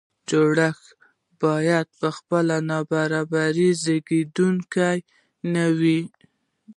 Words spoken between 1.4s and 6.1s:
باید په خپله د نابرابرۍ زیږوونکی نه وي.